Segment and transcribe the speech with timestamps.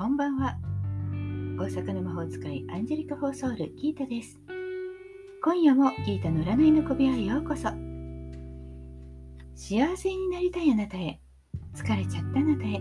[0.00, 0.56] こんばんは。
[1.58, 4.40] 大阪の魔法使いアンジェリカ・フォーソールギータです。
[5.44, 7.68] 今夜もギータの占いの小部屋へようこそ。
[9.54, 11.20] 幸せになりたいあなたへ、
[11.74, 12.80] 疲れちゃったあなたへ、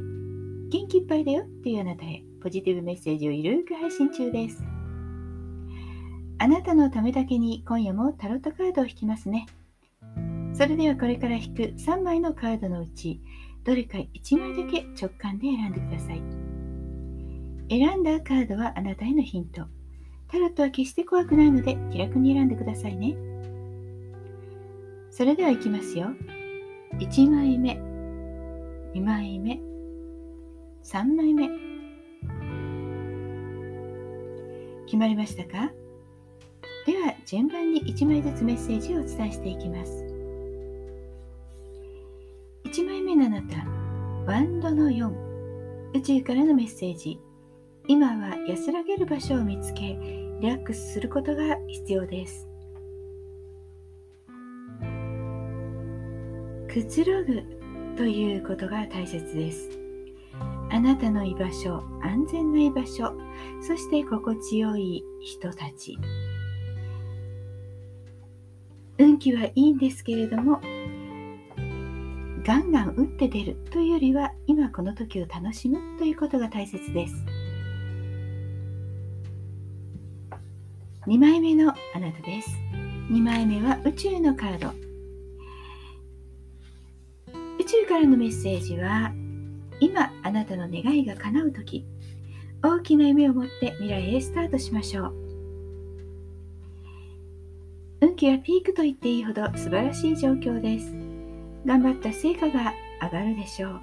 [0.69, 4.63] 元気いっぱいだよっていうあなたへ、ポジティブメッセージをゆるく配信中です。
[6.37, 9.45] あなたのためだけに今夜もタロットカードを引きますね。
[10.53, 13.19] それではこれから引く3枚のカードのうち、
[13.65, 16.38] どれか1枚だけ直感で選んでください。
[17.69, 19.63] 選んだカードはあなたへのヒント。
[20.27, 23.15] タロットは決して怖くないので気楽に選んでくださいね。
[25.11, 26.07] それではいきますよ。
[26.99, 27.73] 1枚目、
[28.93, 29.59] 2枚目、
[30.83, 31.49] 3枚目。
[34.85, 35.71] 決まりましたか？
[36.87, 40.03] では順番に1枚ずつメッセージをお伝えしていきます。
[42.65, 43.63] 1枚目のあなた、
[44.25, 45.11] バンドの4、
[45.93, 47.19] 宇宙からのメッセージ。
[47.91, 49.97] 今は安らげる場所を見つけ、
[50.41, 52.47] リラックスすることが必要です。
[56.71, 57.41] くつろぐ
[57.97, 59.71] ということが大切です。
[60.69, 63.11] あなたの居場所、安全な居場所、
[63.59, 65.97] そして心地よい人たち。
[68.99, 70.61] 運気はいいんですけれども、
[72.45, 77.38] ガンガン打って出るというよりは今この時を楽しむということが大切です
[81.09, 82.51] 2枚目のあなたです。
[83.09, 84.67] 2枚目は宇宙のカード。
[87.59, 89.11] 宇宙からのメッセージは
[89.79, 91.83] 今あなたの願いが叶う時。
[92.61, 95.13] 大きな夢を持って未来へスタートしましょう。
[98.01, 100.93] 運気はピークと言っていいほど素晴らしい状況です。
[101.65, 103.81] 頑張った成果が上がるでしょう。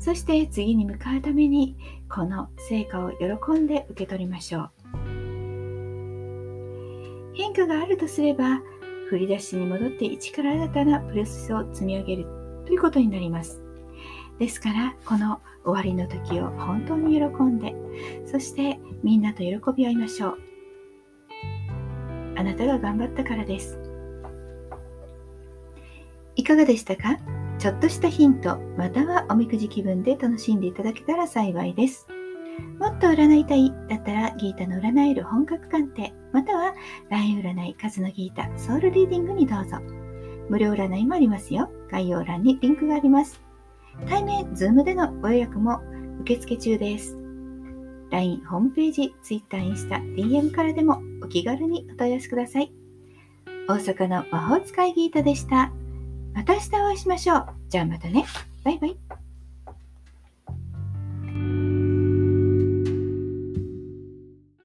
[0.00, 1.78] そして次に向かうために
[2.10, 4.70] この成果を喜んで受け取りましょう。
[7.40, 8.60] 変化があるとすれば
[9.08, 12.26] 振り出しに戻って一から新たなプロセスを積み上げる
[12.66, 13.62] ということになります。
[14.38, 17.74] ですからこの終わりの時を本当に喜んで
[18.26, 20.38] そしてみんなと喜び合いましょう。
[22.36, 23.78] あなたが頑張ったからです。
[26.36, 27.16] いかがでしたか？
[27.58, 32.06] ちょっとしたヒント、またはおみくじ気分で楽しんでいただけたら幸いです。
[32.78, 36.74] もっと占いたいだったらギータの占える本格鑑定、または
[37.10, 39.78] LINE 占い数のギータソウルリーディングにどうぞ。
[40.48, 41.70] 無料占いもありますよ。
[41.90, 43.40] 概要欄にリンクがあります。
[44.08, 45.80] 対面、Zoom でのご予約も
[46.22, 47.16] 受付中です。
[48.10, 52.72] LINE、ホームページ、Twitter、インスタ、DM からでもお気軽にお問い合わせください。
[53.68, 55.72] 大阪の魔法使いギータでした。
[56.34, 57.46] また明日お会いしましょう。
[57.68, 58.24] じゃあまたね。
[58.64, 59.09] バイバイ。